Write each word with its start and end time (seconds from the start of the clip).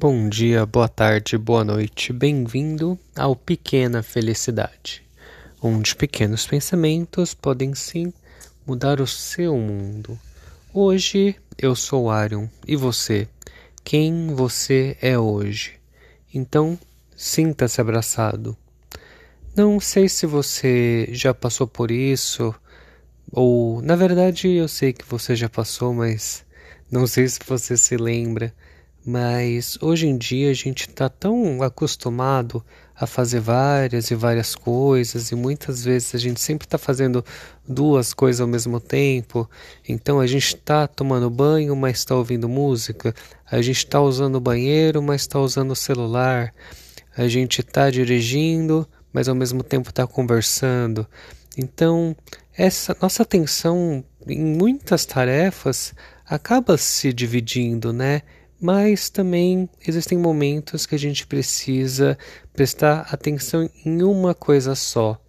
Bom 0.00 0.28
dia, 0.28 0.64
boa 0.64 0.88
tarde, 0.88 1.36
boa 1.36 1.64
noite, 1.64 2.12
bem-vindo 2.12 2.96
ao 3.16 3.34
Pequena 3.34 4.00
Felicidade, 4.00 5.02
onde 5.60 5.96
pequenos 5.96 6.46
pensamentos 6.46 7.34
podem 7.34 7.74
sim 7.74 8.12
mudar 8.64 9.00
o 9.00 9.08
seu 9.08 9.56
mundo. 9.56 10.16
Hoje 10.72 11.34
eu 11.60 11.74
sou 11.74 12.12
Arion 12.12 12.46
e 12.64 12.76
você? 12.76 13.26
Quem 13.82 14.32
você 14.36 14.96
é 15.02 15.18
hoje? 15.18 15.72
Então, 16.32 16.78
sinta-se 17.16 17.80
abraçado. 17.80 18.56
Não 19.56 19.80
sei 19.80 20.08
se 20.08 20.26
você 20.26 21.08
já 21.10 21.34
passou 21.34 21.66
por 21.66 21.90
isso, 21.90 22.54
ou 23.32 23.82
na 23.82 23.96
verdade 23.96 24.48
eu 24.48 24.68
sei 24.68 24.92
que 24.92 25.04
você 25.04 25.34
já 25.34 25.48
passou, 25.48 25.92
mas 25.92 26.46
não 26.88 27.04
sei 27.04 27.26
se 27.26 27.40
você 27.44 27.76
se 27.76 27.96
lembra 27.96 28.54
mas 29.08 29.78
hoje 29.80 30.06
em 30.06 30.18
dia 30.18 30.50
a 30.50 30.54
gente 30.54 30.86
está 30.86 31.08
tão 31.08 31.62
acostumado 31.62 32.62
a 32.94 33.06
fazer 33.06 33.40
várias 33.40 34.10
e 34.10 34.14
várias 34.14 34.54
coisas, 34.54 35.30
e 35.30 35.34
muitas 35.34 35.82
vezes 35.82 36.14
a 36.14 36.18
gente 36.18 36.38
sempre 36.38 36.66
está 36.66 36.76
fazendo 36.76 37.24
duas 37.66 38.12
coisas 38.12 38.42
ao 38.42 38.46
mesmo 38.46 38.78
tempo. 38.78 39.48
Então 39.88 40.20
a 40.20 40.26
gente 40.26 40.48
está 40.48 40.86
tomando 40.86 41.30
banho, 41.30 41.74
mas 41.74 42.00
está 42.00 42.14
ouvindo 42.14 42.50
música, 42.50 43.14
a 43.50 43.62
gente 43.62 43.78
está 43.78 43.98
usando 43.98 44.34
o 44.34 44.40
banheiro, 44.40 45.02
mas 45.02 45.22
está 45.22 45.40
usando 45.40 45.70
o 45.70 45.76
celular, 45.76 46.52
a 47.16 47.26
gente 47.28 47.62
está 47.62 47.88
dirigindo, 47.88 48.86
mas 49.10 49.26
ao 49.26 49.34
mesmo 49.34 49.62
tempo 49.62 49.88
está 49.88 50.06
conversando. 50.06 51.06
Então, 51.56 52.14
essa 52.54 52.94
nossa 53.00 53.22
atenção 53.22 54.04
em 54.26 54.44
muitas 54.44 55.06
tarefas 55.06 55.94
acaba 56.26 56.76
se 56.76 57.10
dividindo, 57.10 57.90
né? 57.90 58.20
Mas 58.60 59.08
também 59.08 59.68
existem 59.86 60.18
momentos 60.18 60.86
que 60.86 60.94
a 60.94 60.98
gente 60.98 61.26
precisa 61.26 62.18
prestar 62.52 63.06
atenção 63.10 63.68
em 63.84 64.02
uma 64.02 64.34
coisa 64.34 64.74
só. 64.74 65.20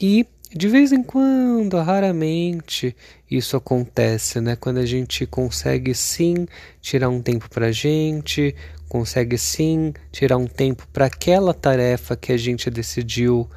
E 0.00 0.26
de 0.54 0.66
vez 0.68 0.92
em 0.92 1.02
quando, 1.02 1.76
raramente, 1.78 2.96
isso 3.30 3.56
acontece, 3.56 4.40
né? 4.40 4.56
Quando 4.56 4.78
a 4.78 4.86
gente 4.86 5.26
consegue 5.26 5.94
sim 5.94 6.46
tirar 6.80 7.10
um 7.10 7.20
tempo 7.20 7.50
para 7.50 7.66
a 7.66 7.72
gente, 7.72 8.54
consegue 8.88 9.36
sim 9.36 9.92
tirar 10.10 10.38
um 10.38 10.46
tempo 10.46 10.86
para 10.90 11.06
aquela 11.06 11.52
tarefa 11.52 12.16
que 12.16 12.32
a 12.32 12.36
gente 12.36 12.70
decidiu 12.70 13.48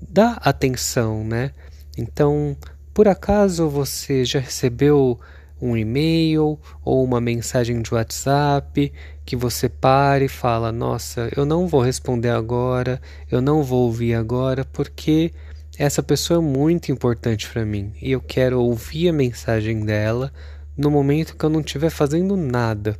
dar 0.00 0.38
atenção, 0.42 1.24
né? 1.24 1.50
Então, 1.98 2.56
por 2.94 3.08
acaso 3.08 3.68
você 3.68 4.24
já 4.24 4.38
recebeu 4.38 5.18
um 5.60 5.76
e-mail 5.76 6.58
ou 6.84 7.04
uma 7.04 7.20
mensagem 7.20 7.80
de 7.82 7.92
WhatsApp 7.94 8.92
que 9.24 9.36
você 9.36 9.68
pare 9.68 10.24
e 10.26 10.28
fala: 10.28 10.72
"Nossa, 10.72 11.30
eu 11.36 11.44
não 11.44 11.66
vou 11.66 11.80
responder 11.80 12.30
agora, 12.30 13.00
eu 13.30 13.40
não 13.40 13.62
vou 13.62 13.86
ouvir 13.86 14.14
agora 14.14 14.64
porque 14.64 15.32
essa 15.78 16.02
pessoa 16.02 16.38
é 16.38 16.42
muito 16.42 16.90
importante 16.92 17.48
para 17.48 17.64
mim 17.64 17.92
e 18.00 18.12
eu 18.12 18.20
quero 18.20 18.60
ouvir 18.60 19.08
a 19.08 19.12
mensagem 19.12 19.84
dela 19.84 20.32
no 20.76 20.90
momento 20.90 21.36
que 21.36 21.44
eu 21.44 21.50
não 21.50 21.60
estiver 21.60 21.90
fazendo 21.90 22.36
nada". 22.36 22.96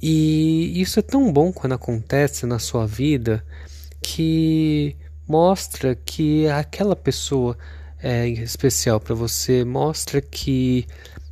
E 0.00 0.80
isso 0.80 0.98
é 0.98 1.02
tão 1.02 1.32
bom 1.32 1.52
quando 1.52 1.72
acontece 1.72 2.44
na 2.44 2.58
sua 2.58 2.86
vida 2.86 3.42
que 4.02 4.94
mostra 5.26 5.94
que 5.94 6.46
aquela 6.48 6.94
pessoa 6.94 7.56
é 8.02 8.28
especial 8.28 9.00
para 9.00 9.14
você, 9.14 9.64
mostra 9.64 10.20
que 10.20 10.86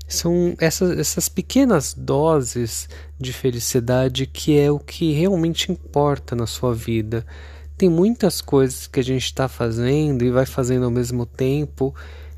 são 0.07 0.55
essas, 0.59 0.99
essas 0.99 1.29
pequenas 1.29 1.95
doses 1.95 2.89
de 3.19 3.33
felicidade 3.33 4.27
que 4.27 4.59
é 4.59 4.71
o 4.71 4.79
que 4.79 5.13
realmente 5.13 5.73
importa 5.73 6.37
na 6.37 6.47
sua 6.47 6.75
vida. 6.75 7.25
Tem 7.77 7.89
muitas 7.89 8.41
coisas 8.41 8.87
que 8.87 9.01
a 9.01 9.05
gente 9.05 9.25
está 9.25 9.49
fazendo 9.49 10.25
e 10.25 10.31
vai 10.31 10.47
fazendo 10.47 10.85
ao 10.85 10.91
mesmo 10.91 11.27
tempo 11.27 11.95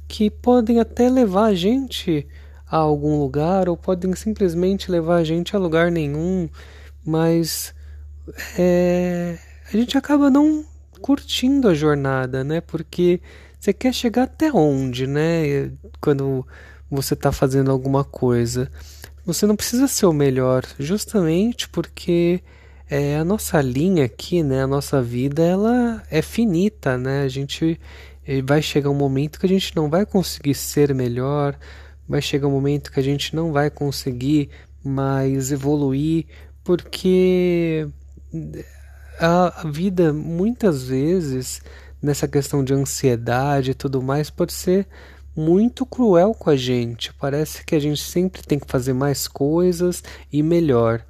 que 0.09 0.31
podem 0.31 0.81
até 0.81 1.09
levar 1.09 1.47
a 1.47 1.54
gente 1.54 2.27
a 2.69 2.77
algum 2.77 3.19
lugar 3.19 3.69
ou 3.69 3.77
podem 3.77 4.15
simplesmente 4.15 4.91
levar 4.91 5.16
a 5.16 5.25
gente 5.25 5.54
a 5.54 5.59
lugar 5.59 5.91
nenhum, 5.91 6.48
mas 7.04 7.75
é, 8.59 9.38
a 9.72 9.77
gente 9.77 9.97
acaba 9.97 10.31
não 10.31 10.65
curtindo 11.00 11.69
a 11.69 11.75
jornada, 11.75 12.43
né? 12.43 12.60
Porque 12.60 13.21
você 13.59 13.72
quer 13.72 13.93
chegar 13.93 14.25
até 14.25 14.53
onde, 14.53 15.06
né? 15.06 15.71
Quando 16.00 16.47
você 16.91 17.14
está 17.14 17.32
fazendo 17.32 17.70
alguma 17.70 18.04
coisa. 18.04 18.70
Você 19.24 19.47
não 19.47 19.56
precisa 19.56 19.88
ser 19.88 20.06
o 20.06 20.12
melhor, 20.12 20.64
justamente 20.78 21.69
porque 21.69 22.41
é, 22.88 23.16
a 23.16 23.24
nossa 23.24 23.60
linha 23.60 24.04
aqui, 24.04 24.42
né, 24.42 24.62
a 24.62 24.66
nossa 24.66 25.02
vida, 25.02 25.42
ela 25.42 26.02
é 26.10 26.22
finita, 26.22 26.97
né? 26.97 27.22
A 27.22 27.28
gente 27.28 27.80
eh, 28.26 28.42
vai 28.42 28.62
chegar 28.62 28.91
um 28.91 28.94
momento 28.94 29.41
que 29.41 29.47
a 29.47 29.48
gente 29.48 29.74
não 29.74 29.91
vai 29.91 30.06
conseguir 30.06 30.54
ser 30.54 30.94
melhor, 30.94 31.58
vai 32.08 32.22
chegar 32.22 32.47
um 32.47 32.52
momento 32.52 32.92
que 32.92 33.00
a 33.00 33.03
gente 33.03 33.34
não 33.34 33.53
vai 33.53 33.70
conseguir 33.70 34.50
mais 34.84 35.50
evoluir, 35.50 36.26
porque 36.62 37.88
a, 39.18 39.62
a 39.62 39.70
vida 39.70 40.12
muitas 40.12 40.84
vezes 40.84 41.60
nessa 42.00 42.28
questão 42.28 42.62
de 42.62 42.74
ansiedade 42.74 43.72
e 43.72 43.74
tudo 43.74 44.03
mais 44.03 44.30
pode 44.30 44.53
ser 44.53 44.86
muito 45.36 45.84
cruel 45.84 46.34
com 46.34 46.48
a 46.48 46.56
gente. 46.56 47.12
Parece 47.14 47.64
que 47.64 47.74
a 47.74 47.78
gente 47.78 48.00
sempre 48.00 48.42
tem 48.42 48.58
que 48.58 48.66
fazer 48.66 48.94
mais 48.94 49.28
coisas 49.28 50.02
e 50.32 50.42
melhor, 50.42 51.04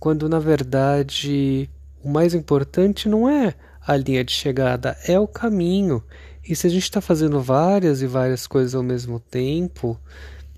quando 0.00 0.28
na 0.28 0.40
verdade 0.40 1.70
o 2.02 2.08
mais 2.08 2.34
importante 2.34 3.08
não 3.08 3.28
é 3.28 3.54
a 3.86 3.96
linha 3.96 4.24
de 4.24 4.32
chegada, 4.32 4.96
é 5.06 5.18
o 5.18 5.26
caminho. 5.26 6.02
E 6.46 6.56
se 6.56 6.66
a 6.66 6.70
gente 6.70 6.82
está 6.82 7.00
fazendo 7.00 7.40
várias 7.40 8.02
e 8.02 8.06
várias 8.06 8.46
coisas 8.46 8.74
ao 8.74 8.82
mesmo 8.82 9.20
tempo, 9.20 9.98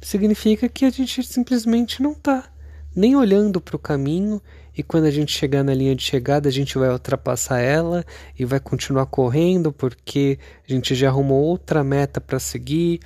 significa 0.00 0.68
que 0.68 0.84
a 0.84 0.90
gente 0.90 1.22
simplesmente 1.22 2.02
não 2.02 2.12
está 2.12 2.49
nem 2.94 3.16
olhando 3.16 3.60
para 3.60 3.76
o 3.76 3.78
caminho 3.78 4.40
e 4.76 4.82
quando 4.82 5.04
a 5.04 5.10
gente 5.10 5.32
chegar 5.32 5.62
na 5.62 5.74
linha 5.74 5.94
de 5.94 6.02
chegada, 6.02 6.48
a 6.48 6.52
gente 6.52 6.78
vai 6.78 6.90
ultrapassar 6.90 7.60
ela 7.60 8.04
e 8.38 8.44
vai 8.44 8.60
continuar 8.60 9.06
correndo 9.06 9.72
porque 9.72 10.38
a 10.66 10.72
gente 10.72 10.94
já 10.94 11.08
arrumou 11.08 11.42
outra 11.42 11.84
meta 11.84 12.20
para 12.20 12.38
seguir. 12.38 13.00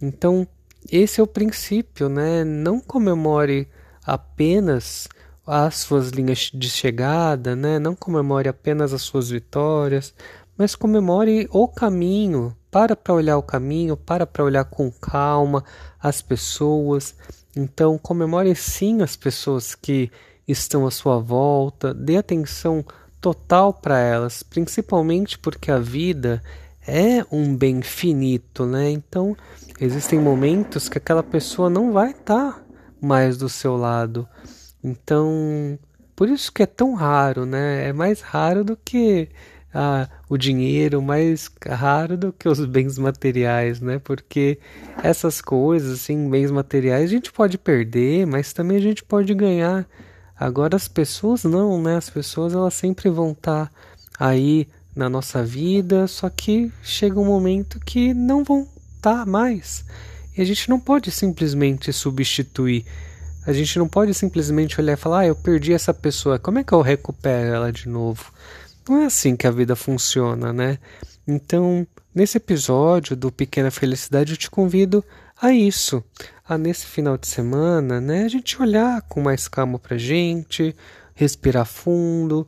Então, 0.00 0.46
esse 0.90 1.20
é 1.20 1.22
o 1.22 1.26
princípio, 1.26 2.08
né? 2.08 2.44
Não 2.44 2.80
comemore 2.80 3.68
apenas 4.04 5.06
as 5.46 5.76
suas 5.76 6.10
linhas 6.10 6.50
de 6.52 6.70
chegada, 6.70 7.54
né? 7.54 7.78
Não 7.78 7.94
comemore 7.94 8.48
apenas 8.48 8.92
as 8.92 9.02
suas 9.02 9.30
vitórias, 9.30 10.14
mas 10.62 10.76
comemore 10.76 11.48
o 11.50 11.66
caminho. 11.66 12.56
Para 12.70 12.94
para 12.94 13.12
olhar 13.12 13.36
o 13.36 13.42
caminho, 13.42 13.96
para 13.96 14.24
para 14.24 14.44
olhar 14.44 14.64
com 14.64 14.92
calma 14.92 15.64
as 16.00 16.22
pessoas. 16.22 17.16
Então, 17.56 17.98
comemore 17.98 18.54
sim 18.54 19.02
as 19.02 19.16
pessoas 19.16 19.74
que 19.74 20.08
estão 20.46 20.86
à 20.86 20.90
sua 20.92 21.18
volta, 21.18 21.92
dê 21.92 22.16
atenção 22.16 22.84
total 23.20 23.74
para 23.74 23.98
elas, 23.98 24.44
principalmente 24.44 25.36
porque 25.36 25.68
a 25.68 25.80
vida 25.80 26.40
é 26.86 27.26
um 27.32 27.56
bem 27.56 27.82
finito, 27.82 28.64
né? 28.64 28.88
Então, 28.88 29.36
existem 29.80 30.20
momentos 30.20 30.88
que 30.88 30.96
aquela 30.96 31.24
pessoa 31.24 31.68
não 31.68 31.92
vai 31.92 32.12
estar 32.12 32.52
tá 32.52 32.62
mais 33.00 33.36
do 33.36 33.48
seu 33.48 33.76
lado. 33.76 34.28
Então, 34.82 35.76
por 36.14 36.28
isso 36.28 36.52
que 36.52 36.62
é 36.62 36.66
tão 36.66 36.94
raro, 36.94 37.44
né? 37.44 37.88
É 37.88 37.92
mais 37.92 38.20
raro 38.20 38.62
do 38.62 38.76
que 38.76 39.28
ah, 39.74 40.08
o 40.28 40.36
dinheiro, 40.36 41.00
mais 41.00 41.50
raro 41.66 42.16
do 42.16 42.32
que 42.32 42.48
os 42.48 42.64
bens 42.64 42.98
materiais, 42.98 43.80
né? 43.80 43.98
Porque 43.98 44.58
essas 45.02 45.40
coisas, 45.40 46.00
assim, 46.00 46.28
bens 46.28 46.50
materiais, 46.50 47.04
a 47.04 47.12
gente 47.12 47.32
pode 47.32 47.56
perder, 47.56 48.26
mas 48.26 48.52
também 48.52 48.76
a 48.76 48.80
gente 48.80 49.02
pode 49.02 49.32
ganhar. 49.34 49.86
Agora 50.38 50.76
as 50.76 50.88
pessoas 50.88 51.44
não, 51.44 51.80
né? 51.80 51.96
As 51.96 52.10
pessoas 52.10 52.52
elas 52.52 52.74
sempre 52.74 53.08
vão 53.08 53.32
estar 53.32 53.66
tá 53.66 53.72
aí 54.18 54.68
na 54.94 55.08
nossa 55.08 55.42
vida, 55.42 56.06
só 56.06 56.28
que 56.28 56.70
chega 56.82 57.18
um 57.18 57.24
momento 57.24 57.80
que 57.80 58.12
não 58.12 58.44
vão 58.44 58.68
estar 58.96 59.20
tá 59.20 59.26
mais. 59.26 59.84
E 60.36 60.42
a 60.42 60.44
gente 60.44 60.68
não 60.68 60.78
pode 60.78 61.10
simplesmente 61.10 61.92
substituir. 61.92 62.84
A 63.46 63.52
gente 63.52 63.78
não 63.78 63.88
pode 63.88 64.14
simplesmente 64.14 64.80
olhar 64.80 64.94
e 64.94 64.96
falar: 64.96 65.20
"Ah, 65.20 65.26
eu 65.26 65.34
perdi 65.34 65.72
essa 65.72 65.94
pessoa, 65.94 66.38
como 66.38 66.58
é 66.58 66.64
que 66.64 66.72
eu 66.72 66.80
recupero 66.80 67.54
ela 67.54 67.72
de 67.72 67.88
novo?" 67.88 68.32
Não 68.88 69.02
é 69.02 69.06
assim 69.06 69.36
que 69.36 69.46
a 69.46 69.50
vida 69.50 69.76
funciona, 69.76 70.52
né? 70.52 70.78
Então, 71.26 71.86
nesse 72.14 72.36
episódio 72.36 73.16
do 73.16 73.30
Pequena 73.30 73.70
Felicidade, 73.70 74.32
eu 74.32 74.36
te 74.36 74.50
convido 74.50 75.04
a 75.40 75.52
isso, 75.52 76.02
a 76.46 76.58
nesse 76.58 76.86
final 76.86 77.16
de 77.16 77.26
semana, 77.26 78.00
né, 78.00 78.24
a 78.24 78.28
gente 78.28 78.60
olhar 78.60 79.02
com 79.02 79.20
mais 79.20 79.48
calma 79.48 79.78
pra 79.78 79.96
gente, 79.96 80.74
respirar 81.14 81.66
fundo 81.66 82.46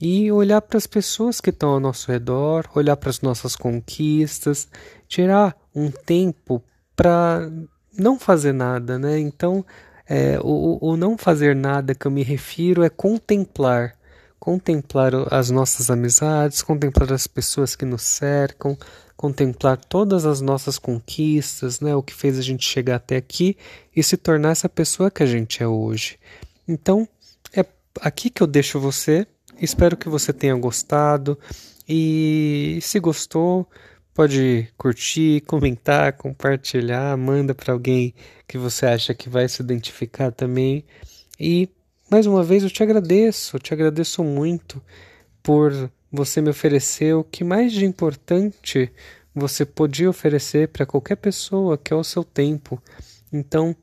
e 0.00 0.30
olhar 0.32 0.60
para 0.60 0.76
as 0.76 0.86
pessoas 0.86 1.40
que 1.40 1.50
estão 1.50 1.70
ao 1.70 1.80
nosso 1.80 2.10
redor, 2.10 2.68
olhar 2.74 2.96
para 2.96 3.10
as 3.10 3.20
nossas 3.20 3.56
conquistas, 3.56 4.68
tirar 5.08 5.56
um 5.74 5.90
tempo 5.90 6.62
para 6.96 7.50
não 7.98 8.18
fazer 8.18 8.52
nada, 8.52 8.98
né? 8.98 9.18
Então, 9.18 9.64
É, 10.06 10.38
o, 10.42 10.78
o 10.82 10.96
não 10.98 11.16
fazer 11.16 11.56
nada 11.56 11.94
que 11.94 12.06
eu 12.06 12.10
me 12.10 12.22
refiro 12.22 12.82
é 12.82 12.90
contemplar. 12.90 13.96
Contemplar 14.44 15.12
as 15.32 15.48
nossas 15.48 15.88
amizades, 15.88 16.60
contemplar 16.60 17.10
as 17.14 17.26
pessoas 17.26 17.74
que 17.74 17.86
nos 17.86 18.02
cercam, 18.02 18.76
contemplar 19.16 19.78
todas 19.78 20.26
as 20.26 20.42
nossas 20.42 20.78
conquistas, 20.78 21.80
né, 21.80 21.96
o 21.96 22.02
que 22.02 22.12
fez 22.12 22.38
a 22.38 22.42
gente 22.42 22.62
chegar 22.62 22.96
até 22.96 23.16
aqui 23.16 23.56
e 23.96 24.02
se 24.02 24.18
tornar 24.18 24.50
essa 24.50 24.68
pessoa 24.68 25.10
que 25.10 25.22
a 25.22 25.26
gente 25.26 25.62
é 25.62 25.66
hoje. 25.66 26.18
Então, 26.68 27.08
é 27.56 27.64
aqui 28.02 28.28
que 28.28 28.42
eu 28.42 28.46
deixo 28.46 28.78
você. 28.78 29.26
Espero 29.58 29.96
que 29.96 30.10
você 30.10 30.30
tenha 30.30 30.54
gostado 30.56 31.38
e 31.88 32.78
se 32.82 33.00
gostou, 33.00 33.66
pode 34.12 34.68
curtir, 34.76 35.40
comentar, 35.46 36.12
compartilhar, 36.12 37.16
manda 37.16 37.54
para 37.54 37.72
alguém 37.72 38.14
que 38.46 38.58
você 38.58 38.84
acha 38.84 39.14
que 39.14 39.30
vai 39.30 39.48
se 39.48 39.62
identificar 39.62 40.30
também. 40.30 40.84
E 41.40 41.66
mais 42.10 42.26
uma 42.26 42.42
vez 42.42 42.62
eu 42.62 42.70
te 42.70 42.82
agradeço, 42.82 43.56
eu 43.56 43.60
te 43.60 43.72
agradeço 43.72 44.22
muito 44.22 44.82
por 45.42 45.90
você 46.10 46.40
me 46.40 46.50
oferecer 46.50 47.14
o 47.14 47.24
que 47.24 47.42
mais 47.42 47.72
de 47.72 47.84
importante 47.84 48.90
você 49.34 49.64
podia 49.64 50.08
oferecer 50.08 50.68
para 50.68 50.86
qualquer 50.86 51.16
pessoa, 51.16 51.76
que 51.76 51.92
é 51.92 51.96
o 51.96 52.04
seu 52.04 52.22
tempo. 52.22 52.80
Então, 53.32 53.74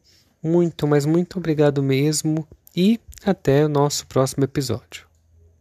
muito, 0.41 0.87
mas 0.87 1.05
muito 1.05 1.37
obrigado 1.37 1.83
mesmo 1.83 2.47
e 2.75 2.99
até 3.25 3.65
o 3.65 3.69
nosso 3.69 4.07
próximo 4.07 4.43
episódio. 4.43 5.10